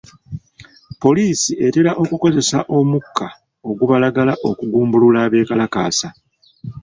Poliisi 1.01 1.51
etera 1.65 1.91
okukozesa 2.01 2.57
omukka 2.77 3.27
ogubalagala 3.69 4.33
okugumbulula 4.49 5.19
abeekalakaasa. 5.25 6.07